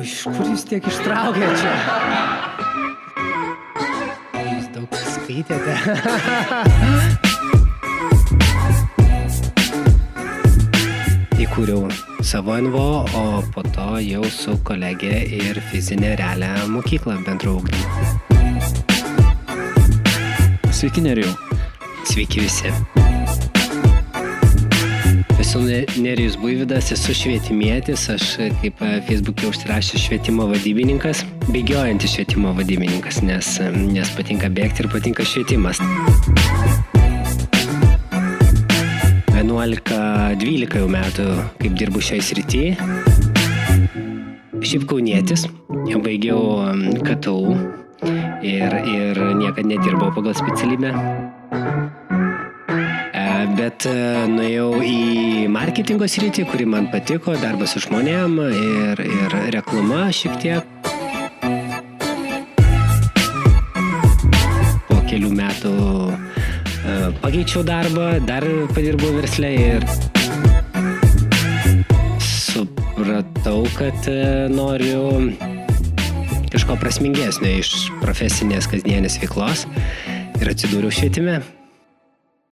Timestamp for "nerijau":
21.04-21.32